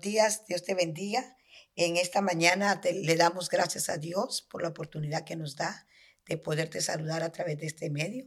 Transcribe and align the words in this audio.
días, 0.00 0.44
Dios 0.46 0.62
te 0.62 0.74
bendiga. 0.74 1.36
En 1.76 1.96
esta 1.96 2.20
mañana 2.20 2.80
le 2.84 3.16
damos 3.16 3.48
gracias 3.48 3.88
a 3.88 3.96
Dios 3.96 4.46
por 4.50 4.62
la 4.62 4.68
oportunidad 4.68 5.24
que 5.24 5.36
nos 5.36 5.56
da 5.56 5.86
de 6.26 6.38
poderte 6.38 6.80
saludar 6.80 7.22
a 7.22 7.32
través 7.32 7.58
de 7.58 7.66
este 7.66 7.90
medio. 7.90 8.26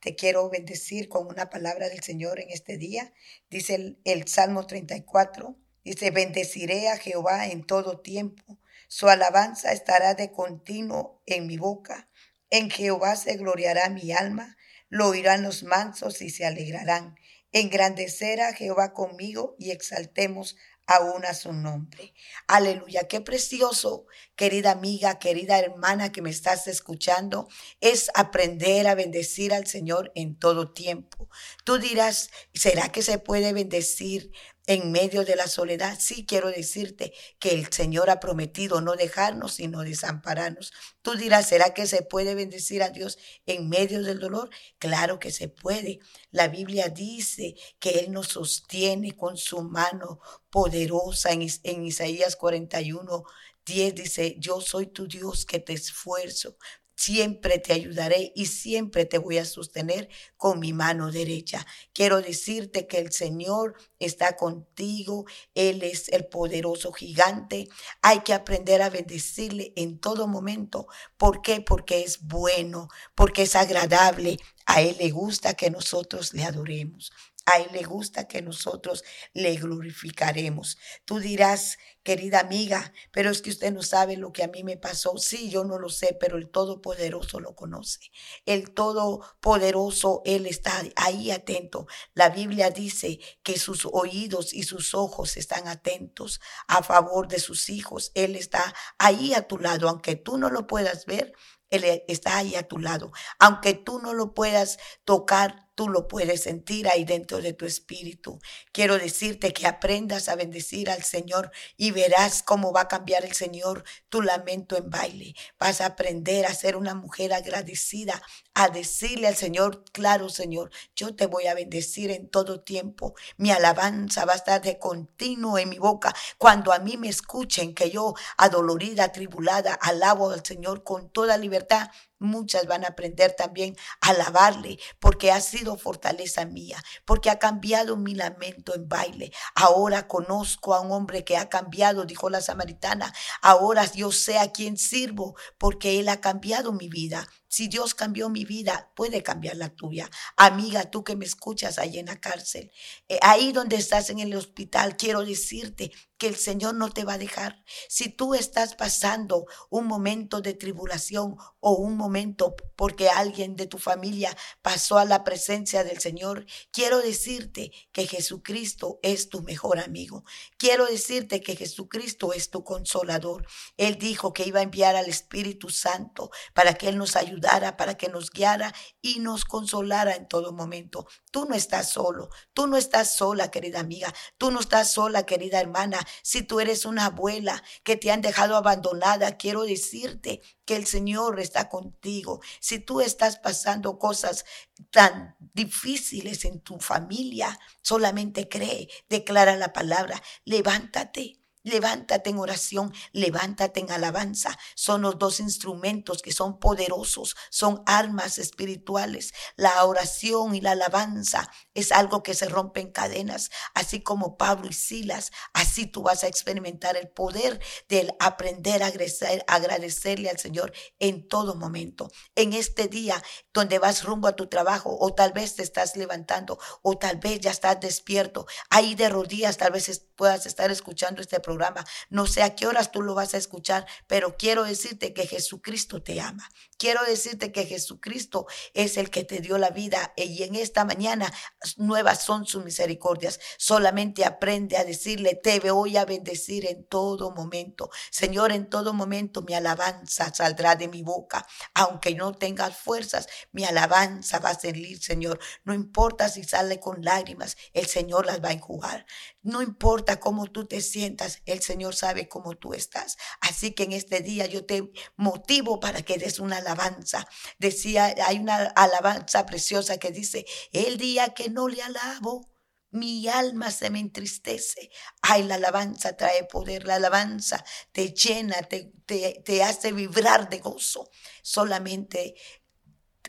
Te 0.00 0.14
quiero 0.14 0.48
bendecir 0.48 1.08
con 1.08 1.26
una 1.26 1.50
palabra 1.50 1.88
del 1.88 2.02
Señor 2.02 2.40
en 2.40 2.50
este 2.50 2.76
día. 2.76 3.12
Dice 3.50 3.74
el, 3.74 4.00
el 4.04 4.28
Salmo 4.28 4.66
34, 4.66 5.56
dice, 5.84 6.10
bendeciré 6.10 6.88
a 6.88 6.96
Jehová 6.98 7.48
en 7.48 7.64
todo 7.64 8.00
tiempo. 8.00 8.58
Su 8.88 9.08
alabanza 9.08 9.72
estará 9.72 10.14
de 10.14 10.30
continuo 10.30 11.22
en 11.26 11.46
mi 11.46 11.56
boca. 11.56 12.08
En 12.50 12.70
Jehová 12.70 13.16
se 13.16 13.36
gloriará 13.36 13.90
mi 13.90 14.12
alma. 14.12 14.56
Lo 14.88 15.08
oirán 15.08 15.42
los 15.42 15.64
mansos 15.64 16.22
y 16.22 16.30
se 16.30 16.46
alegrarán. 16.46 17.16
Engrandecer 17.52 18.40
a 18.40 18.52
Jehová 18.52 18.92
conmigo 18.92 19.56
y 19.58 19.70
exaltemos 19.70 20.56
aún 20.88 21.24
a 21.26 21.34
su 21.34 21.52
nombre. 21.52 22.14
Aleluya, 22.46 23.06
qué 23.08 23.20
precioso, 23.20 24.06
querida 24.34 24.72
amiga, 24.72 25.18
querida 25.18 25.58
hermana 25.58 26.10
que 26.10 26.22
me 26.22 26.30
estás 26.30 26.66
escuchando, 26.66 27.46
es 27.80 28.10
aprender 28.14 28.88
a 28.88 28.94
bendecir 28.94 29.52
al 29.52 29.66
Señor 29.66 30.10
en 30.14 30.38
todo 30.38 30.72
tiempo. 30.72 31.28
Tú 31.64 31.78
dirás, 31.78 32.30
¿será 32.54 32.90
que 32.90 33.02
se 33.02 33.18
puede 33.18 33.52
bendecir 33.52 34.32
en 34.68 34.92
medio 34.92 35.24
de 35.24 35.34
la 35.34 35.48
soledad, 35.48 35.96
sí 35.98 36.26
quiero 36.26 36.50
decirte 36.50 37.14
que 37.38 37.52
el 37.52 37.72
Señor 37.72 38.10
ha 38.10 38.20
prometido 38.20 38.82
no 38.82 38.96
dejarnos 38.96 39.54
sino 39.54 39.80
desampararnos. 39.80 40.74
Tú 41.00 41.14
dirás, 41.14 41.48
¿será 41.48 41.72
que 41.72 41.86
se 41.86 42.02
puede 42.02 42.34
bendecir 42.34 42.82
a 42.82 42.90
Dios 42.90 43.18
en 43.46 43.70
medio 43.70 44.02
del 44.02 44.20
dolor? 44.20 44.50
Claro 44.78 45.18
que 45.18 45.32
se 45.32 45.48
puede. 45.48 46.00
La 46.32 46.48
Biblia 46.48 46.90
dice 46.90 47.54
que 47.78 48.00
Él 48.00 48.12
nos 48.12 48.28
sostiene 48.28 49.16
con 49.16 49.38
su 49.38 49.62
mano 49.62 50.20
poderosa 50.50 51.30
en, 51.32 51.42
Isaías 51.86 52.36
41. 52.36 53.24
10 53.64 53.94
dice, 53.94 54.36
yo 54.38 54.60
soy 54.60 54.86
tu 54.86 55.06
Dios 55.06 55.46
que 55.46 55.60
te 55.60 55.72
esfuerzo, 55.72 56.56
siempre 56.98 57.60
te 57.60 57.72
ayudaré 57.72 58.32
y 58.34 58.46
siempre 58.46 59.04
te 59.04 59.18
voy 59.18 59.38
a 59.38 59.44
sostener 59.44 60.08
con 60.36 60.58
mi 60.58 60.72
mano 60.72 61.12
derecha. 61.12 61.64
Quiero 61.92 62.20
decirte 62.20 62.88
que 62.88 62.98
el 62.98 63.12
Señor 63.12 63.76
está 64.00 64.36
contigo, 64.36 65.24
Él 65.54 65.84
es 65.84 66.08
el 66.08 66.26
poderoso 66.26 66.90
gigante. 66.92 67.68
Hay 68.02 68.20
que 68.20 68.34
aprender 68.34 68.82
a 68.82 68.90
bendecirle 68.90 69.72
en 69.76 70.00
todo 70.00 70.26
momento. 70.26 70.88
¿Por 71.16 71.40
qué? 71.40 71.60
Porque 71.60 72.02
es 72.02 72.20
bueno, 72.22 72.88
porque 73.14 73.42
es 73.42 73.54
agradable. 73.54 74.38
A 74.66 74.82
Él 74.82 74.96
le 74.98 75.10
gusta 75.10 75.54
que 75.54 75.70
nosotros 75.70 76.34
le 76.34 76.42
adoremos. 76.42 77.12
A 77.50 77.60
Él 77.60 77.68
le 77.72 77.82
gusta 77.82 78.28
que 78.28 78.42
nosotros 78.42 79.04
le 79.32 79.56
glorificaremos. 79.56 80.76
Tú 81.06 81.18
dirás, 81.18 81.78
querida 82.02 82.40
amiga, 82.40 82.92
pero 83.10 83.30
es 83.30 83.40
que 83.40 83.48
usted 83.48 83.72
no 83.72 83.82
sabe 83.82 84.18
lo 84.18 84.32
que 84.32 84.42
a 84.42 84.48
mí 84.48 84.64
me 84.64 84.76
pasó. 84.76 85.16
Sí, 85.16 85.48
yo 85.48 85.64
no 85.64 85.78
lo 85.78 85.88
sé, 85.88 86.14
pero 86.20 86.36
el 86.36 86.50
Todopoderoso 86.50 87.40
lo 87.40 87.54
conoce. 87.54 88.00
El 88.44 88.74
Todopoderoso, 88.74 90.20
Él 90.26 90.44
está 90.44 90.82
ahí 90.96 91.30
atento. 91.30 91.86
La 92.12 92.28
Biblia 92.28 92.68
dice 92.68 93.18
que 93.42 93.58
sus 93.58 93.86
oídos 93.86 94.52
y 94.52 94.64
sus 94.64 94.92
ojos 94.92 95.38
están 95.38 95.68
atentos 95.68 96.40
a 96.66 96.82
favor 96.82 97.28
de 97.28 97.38
sus 97.38 97.70
hijos. 97.70 98.12
Él 98.14 98.36
está 98.36 98.74
ahí 98.98 99.32
a 99.32 99.48
tu 99.48 99.56
lado, 99.56 99.88
aunque 99.88 100.16
tú 100.16 100.36
no 100.36 100.50
lo 100.50 100.66
puedas 100.66 101.06
ver. 101.06 101.32
Él 101.70 102.02
está 102.08 102.36
ahí 102.36 102.56
a 102.56 102.68
tu 102.68 102.78
lado. 102.78 103.10
Aunque 103.38 103.72
tú 103.72 104.00
no 104.00 104.12
lo 104.12 104.34
puedas 104.34 104.78
tocar, 105.04 105.67
tú 105.78 105.88
lo 105.88 106.08
puedes 106.08 106.42
sentir 106.42 106.88
ahí 106.88 107.04
dentro 107.04 107.40
de 107.40 107.52
tu 107.52 107.64
espíritu. 107.64 108.40
Quiero 108.72 108.98
decirte 108.98 109.52
que 109.52 109.68
aprendas 109.68 110.28
a 110.28 110.34
bendecir 110.34 110.90
al 110.90 111.04
Señor 111.04 111.52
y 111.76 111.92
verás 111.92 112.42
cómo 112.42 112.72
va 112.72 112.80
a 112.80 112.88
cambiar 112.88 113.24
el 113.24 113.32
Señor 113.32 113.84
tu 114.08 114.20
lamento 114.20 114.76
en 114.76 114.90
baile. 114.90 115.36
Vas 115.56 115.80
a 115.80 115.86
aprender 115.86 116.46
a 116.46 116.54
ser 116.54 116.74
una 116.74 116.96
mujer 116.96 117.32
agradecida, 117.32 118.20
a 118.54 118.70
decirle 118.70 119.28
al 119.28 119.36
Señor, 119.36 119.84
claro 119.92 120.30
Señor, 120.30 120.72
yo 120.96 121.14
te 121.14 121.26
voy 121.26 121.46
a 121.46 121.54
bendecir 121.54 122.10
en 122.10 122.28
todo 122.28 122.60
tiempo. 122.60 123.14
Mi 123.36 123.52
alabanza 123.52 124.24
va 124.24 124.32
a 124.32 124.36
estar 124.36 124.60
de 124.60 124.80
continuo 124.80 125.58
en 125.58 125.68
mi 125.68 125.78
boca. 125.78 126.12
Cuando 126.38 126.72
a 126.72 126.80
mí 126.80 126.96
me 126.96 127.08
escuchen 127.08 127.72
que 127.72 127.88
yo, 127.88 128.14
adolorida, 128.36 129.04
atribulada, 129.04 129.74
alabo 129.74 130.32
al 130.32 130.44
Señor 130.44 130.82
con 130.82 131.08
toda 131.08 131.36
libertad, 131.36 131.88
Muchas 132.20 132.66
van 132.66 132.84
a 132.84 132.88
aprender 132.88 133.34
también 133.36 133.76
a 134.00 134.10
alabarle 134.10 134.78
porque 134.98 135.30
ha 135.30 135.40
sido 135.40 135.76
fortaleza 135.76 136.44
mía, 136.46 136.82
porque 137.04 137.30
ha 137.30 137.38
cambiado 137.38 137.96
mi 137.96 138.14
lamento 138.14 138.74
en 138.74 138.88
baile. 138.88 139.32
Ahora 139.54 140.08
conozco 140.08 140.74
a 140.74 140.80
un 140.80 140.90
hombre 140.90 141.24
que 141.24 141.36
ha 141.36 141.48
cambiado, 141.48 142.04
dijo 142.04 142.28
la 142.28 142.40
samaritana. 142.40 143.14
Ahora 143.40 143.84
yo 143.92 144.10
sé 144.10 144.38
a 144.38 144.50
quién 144.50 144.76
sirvo 144.76 145.36
porque 145.58 146.00
él 146.00 146.08
ha 146.08 146.20
cambiado 146.20 146.72
mi 146.72 146.88
vida. 146.88 147.28
Si 147.46 147.68
Dios 147.68 147.94
cambió 147.94 148.28
mi 148.28 148.44
vida, 148.44 148.90
puede 148.94 149.22
cambiar 149.22 149.56
la 149.56 149.70
tuya. 149.70 150.10
Amiga, 150.36 150.90
tú 150.90 151.02
que 151.02 151.16
me 151.16 151.24
escuchas 151.24 151.78
ahí 151.78 151.98
en 151.98 152.06
la 152.06 152.20
cárcel, 152.20 152.70
eh, 153.08 153.18
ahí 153.22 153.52
donde 153.52 153.76
estás 153.76 154.10
en 154.10 154.18
el 154.18 154.34
hospital, 154.34 154.96
quiero 154.96 155.24
decirte 155.24 155.90
que 156.18 156.26
el 156.26 156.36
Señor 156.36 156.74
no 156.74 156.90
te 156.90 157.04
va 157.04 157.14
a 157.14 157.18
dejar. 157.18 157.62
Si 157.88 158.08
tú 158.08 158.34
estás 158.34 158.74
pasando 158.74 159.46
un 159.70 159.86
momento 159.86 160.40
de 160.40 160.54
tribulación 160.54 161.36
o 161.60 161.72
un 161.74 161.96
momento 161.96 162.56
porque 162.76 163.08
alguien 163.08 163.56
de 163.56 163.66
tu 163.66 163.78
familia 163.78 164.36
pasó 164.62 164.98
a 164.98 165.04
la 165.04 165.24
presencia 165.24 165.84
del 165.84 166.00
Señor, 166.00 166.46
quiero 166.72 166.98
decirte 167.00 167.72
que 167.92 168.06
Jesucristo 168.06 168.98
es 169.02 169.28
tu 169.28 169.42
mejor 169.42 169.78
amigo. 169.78 170.24
Quiero 170.56 170.86
decirte 170.86 171.40
que 171.40 171.56
Jesucristo 171.56 172.32
es 172.32 172.50
tu 172.50 172.64
consolador. 172.64 173.46
Él 173.76 173.96
dijo 173.98 174.32
que 174.32 174.46
iba 174.46 174.60
a 174.60 174.64
enviar 174.64 174.96
al 174.96 175.08
Espíritu 175.08 175.70
Santo 175.70 176.30
para 176.54 176.74
que 176.74 176.88
Él 176.88 176.98
nos 176.98 177.16
ayudara, 177.16 177.76
para 177.76 177.96
que 177.96 178.08
nos 178.08 178.30
guiara 178.30 178.74
y 179.00 179.20
nos 179.20 179.44
consolara 179.44 180.16
en 180.16 180.26
todo 180.26 180.52
momento. 180.52 181.06
Tú 181.30 181.46
no 181.46 181.54
estás 181.54 181.90
solo, 181.90 182.28
tú 182.52 182.66
no 182.66 182.76
estás 182.76 183.14
sola, 183.14 183.50
querida 183.50 183.80
amiga, 183.80 184.12
tú 184.36 184.50
no 184.50 184.60
estás 184.60 184.92
sola, 184.92 185.24
querida 185.24 185.60
hermana. 185.60 185.98
Si 186.22 186.42
tú 186.42 186.60
eres 186.60 186.84
una 186.84 187.06
abuela 187.06 187.62
que 187.82 187.96
te 187.96 188.10
han 188.10 188.20
dejado 188.20 188.56
abandonada, 188.56 189.36
quiero 189.36 189.62
decirte 189.62 190.42
que 190.64 190.76
el 190.76 190.86
Señor 190.86 191.40
está 191.40 191.68
contigo. 191.68 192.40
Si 192.60 192.78
tú 192.78 193.00
estás 193.00 193.38
pasando 193.38 193.98
cosas 193.98 194.44
tan 194.90 195.36
difíciles 195.54 196.44
en 196.44 196.60
tu 196.60 196.78
familia, 196.78 197.58
solamente 197.82 198.48
cree, 198.48 198.88
declara 199.08 199.56
la 199.56 199.72
palabra, 199.72 200.22
levántate 200.44 201.40
Levántate 201.68 202.30
en 202.30 202.38
oración, 202.38 202.94
levántate 203.12 203.80
en 203.80 203.90
alabanza. 203.90 204.58
Son 204.74 205.02
los 205.02 205.18
dos 205.18 205.38
instrumentos 205.38 206.22
que 206.22 206.32
son 206.32 206.58
poderosos, 206.58 207.36
son 207.50 207.82
armas 207.84 208.38
espirituales. 208.38 209.34
La 209.54 209.84
oración 209.84 210.54
y 210.54 210.62
la 210.62 210.70
alabanza 210.70 211.50
es 211.74 211.92
algo 211.92 212.22
que 212.22 212.32
se 212.32 212.48
rompe 212.48 212.80
en 212.80 212.90
cadenas, 212.90 213.50
así 213.74 214.02
como 214.02 214.38
Pablo 214.38 214.70
y 214.70 214.72
Silas. 214.72 215.30
Así 215.52 215.84
tú 215.84 216.02
vas 216.02 216.24
a 216.24 216.28
experimentar 216.28 216.96
el 216.96 217.08
poder 217.08 217.60
del 217.90 218.14
aprender 218.18 218.82
a 218.82 218.86
agradecer, 218.86 219.44
agradecerle 219.46 220.30
al 220.30 220.38
Señor 220.38 220.72
en 220.98 221.28
todo 221.28 221.54
momento. 221.54 222.10
En 222.34 222.54
este 222.54 222.88
día 222.88 223.22
donde 223.52 223.78
vas 223.78 224.04
rumbo 224.04 224.26
a 224.28 224.36
tu 224.36 224.46
trabajo 224.46 224.96
o 224.98 225.12
tal 225.12 225.34
vez 225.34 225.56
te 225.56 225.62
estás 225.62 225.96
levantando 225.96 226.58
o 226.80 226.96
tal 226.96 227.18
vez 227.18 227.40
ya 227.40 227.50
estás 227.50 227.78
despierto, 227.78 228.46
ahí 228.70 228.94
de 228.94 229.10
rodillas 229.10 229.58
tal 229.58 229.72
vez 229.72 230.07
puedas 230.18 230.44
estar 230.44 230.70
escuchando 230.70 231.22
este 231.22 231.40
programa 231.40 231.86
no 232.10 232.26
sé 232.26 232.42
a 232.42 232.54
qué 232.54 232.66
horas 232.66 232.90
tú 232.90 233.02
lo 233.02 233.14
vas 233.14 233.34
a 233.34 233.38
escuchar, 233.38 233.86
pero 234.06 234.36
quiero 234.36 234.64
decirte 234.64 235.12
que 235.12 235.26
Jesucristo 235.26 236.02
te 236.02 236.20
ama. 236.20 236.48
Quiero 236.78 237.04
decirte 237.04 237.50
que 237.50 237.66
Jesucristo 237.66 238.46
es 238.72 238.96
el 238.96 239.10
que 239.10 239.24
te 239.24 239.40
dio 239.40 239.58
la 239.58 239.70
vida 239.70 240.12
y 240.16 240.44
en 240.44 240.54
esta 240.54 240.84
mañana 240.84 241.32
nuevas 241.76 242.22
son 242.22 242.46
sus 242.46 242.64
misericordias. 242.64 243.40
Solamente 243.58 244.24
aprende 244.24 244.76
a 244.76 244.84
decirle, 244.84 245.34
te 245.34 245.58
voy 245.58 245.96
a 245.96 246.04
bendecir 246.04 246.66
en 246.66 246.84
todo 246.84 247.32
momento. 247.32 247.90
Señor, 248.10 248.52
en 248.52 248.70
todo 248.70 248.94
momento 248.94 249.42
mi 249.42 249.54
alabanza 249.54 250.32
saldrá 250.32 250.76
de 250.76 250.88
mi 250.88 251.02
boca. 251.02 251.46
Aunque 251.74 252.14
no 252.14 252.32
tengas 252.32 252.76
fuerzas, 252.76 253.26
mi 253.50 253.64
alabanza 253.64 254.38
va 254.38 254.50
a 254.50 254.58
salir, 254.58 255.02
Señor. 255.02 255.40
No 255.64 255.74
importa 255.74 256.28
si 256.28 256.44
sale 256.44 256.78
con 256.78 257.02
lágrimas, 257.02 257.56
el 257.72 257.86
Señor 257.86 258.24
las 258.24 258.42
va 258.42 258.50
a 258.50 258.52
enjugar. 258.52 259.04
No 259.42 259.62
importa 259.62 260.07
cómo 260.16 260.46
tú 260.46 260.66
te 260.66 260.80
sientas, 260.80 261.42
el 261.46 261.62
Señor 261.62 261.94
sabe 261.94 262.28
cómo 262.28 262.56
tú 262.56 262.74
estás. 262.74 263.16
Así 263.40 263.72
que 263.72 263.84
en 263.84 263.92
este 263.92 264.20
día 264.20 264.46
yo 264.46 264.64
te 264.64 264.90
motivo 265.16 265.80
para 265.80 266.02
que 266.02 266.18
des 266.18 266.38
una 266.38 266.58
alabanza. 266.58 267.26
Decía, 267.58 268.14
hay 268.26 268.38
una 268.38 268.66
alabanza 268.68 269.46
preciosa 269.46 269.98
que 269.98 270.10
dice, 270.10 270.46
el 270.72 270.98
día 270.98 271.34
que 271.34 271.50
no 271.50 271.68
le 271.68 271.82
alabo, 271.82 272.48
mi 272.90 273.28
alma 273.28 273.70
se 273.70 273.90
me 273.90 274.00
entristece. 274.00 274.90
Ay, 275.22 275.42
la 275.44 275.56
alabanza 275.56 276.16
trae 276.16 276.44
poder, 276.44 276.86
la 276.86 276.96
alabanza 276.96 277.64
te 277.92 278.12
llena, 278.12 278.62
te, 278.62 278.92
te, 279.06 279.62
hace 279.62 279.92
vibrar 279.92 280.48
de 280.48 280.60
gozo. 280.60 281.10
Solamente 281.42 282.34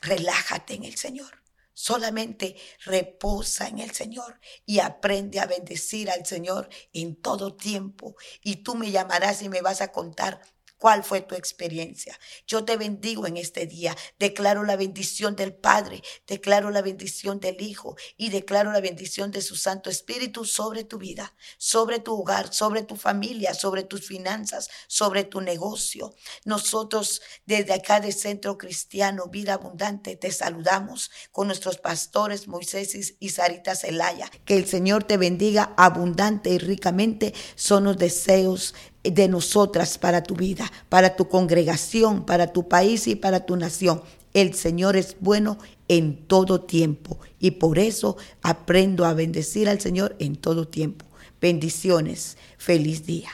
relájate 0.01 0.75
en 0.75 0.85
el 0.85 0.97
Señor. 0.97 1.38
Solamente 1.81 2.57
reposa 2.83 3.69
en 3.69 3.79
el 3.79 3.91
Señor 3.91 4.41
y 4.65 4.79
aprende 4.79 5.39
a 5.39 5.45
bendecir 5.45 6.11
al 6.11 6.25
Señor 6.25 6.67
en 6.91 7.15
todo 7.15 7.55
tiempo. 7.55 8.17
Y 8.43 8.57
tú 8.57 8.75
me 8.75 8.91
llamarás 8.91 9.41
y 9.43 9.47
me 9.47 9.61
vas 9.61 9.79
a 9.79 9.93
contar 9.93 10.41
¿Cuál 10.79 11.03
fue 11.03 11.19
tu 11.19 11.35
experiencia? 11.35 12.17
Yo 12.47 12.63
te 12.63 12.77
bendigo 12.77 13.27
en 13.27 13.35
este 13.35 13.67
día. 13.67 13.95
Declaro 14.17 14.63
la 14.63 14.77
bendición 14.77 15.35
del 15.35 15.53
Padre, 15.53 16.01
declaro 16.25 16.71
la 16.71 16.81
bendición 16.81 17.41
del 17.41 17.61
Hijo 17.61 17.97
y 18.15 18.29
declaro 18.29 18.71
la 18.71 18.79
bendición 18.79 19.29
de 19.31 19.41
su 19.41 19.57
Santo 19.57 19.89
Espíritu 19.89 20.45
sobre 20.45 20.85
tu 20.85 20.97
vida, 20.97 21.35
sobre 21.57 21.99
tu 21.99 22.13
hogar, 22.13 22.53
sobre 22.53 22.83
tu 22.83 22.95
familia, 22.95 23.53
sobre 23.53 23.83
tus 23.83 24.07
finanzas, 24.07 24.69
sobre 24.87 25.25
tu 25.25 25.41
negocio. 25.41 26.15
Nosotros 26.45 27.21
desde 27.45 27.73
acá 27.73 27.99
de 27.99 28.13
Centro 28.13 28.57
Cristiano 28.57 29.27
Vida 29.27 29.55
Abundante 29.55 30.15
te 30.15 30.31
saludamos 30.31 31.11
con 31.33 31.47
nuestros 31.47 31.77
pastores 31.77 32.47
Moisés 32.47 33.15
y 33.19 33.29
Sarita 33.29 33.75
Celaya. 33.75 34.31
Que 34.45 34.55
el 34.55 34.65
Señor 34.65 35.03
te 35.03 35.17
bendiga 35.17 35.73
abundante 35.75 36.51
y 36.51 36.57
ricamente. 36.57 37.33
Son 37.55 37.83
los 37.83 37.97
deseos 37.97 38.73
de 39.03 39.27
nosotras 39.27 39.97
para 39.97 40.23
tu 40.23 40.35
vida, 40.35 40.71
para 40.89 41.15
tu 41.15 41.27
congregación, 41.27 42.25
para 42.25 42.51
tu 42.51 42.67
país 42.67 43.07
y 43.07 43.15
para 43.15 43.45
tu 43.45 43.55
nación. 43.55 44.01
El 44.33 44.53
Señor 44.53 44.95
es 44.95 45.15
bueno 45.19 45.57
en 45.87 46.27
todo 46.27 46.61
tiempo 46.61 47.19
y 47.39 47.51
por 47.51 47.79
eso 47.79 48.17
aprendo 48.41 49.05
a 49.05 49.13
bendecir 49.13 49.69
al 49.69 49.79
Señor 49.81 50.15
en 50.19 50.35
todo 50.35 50.67
tiempo. 50.67 51.05
Bendiciones. 51.41 52.37
Feliz 52.57 53.05
día. 53.05 53.29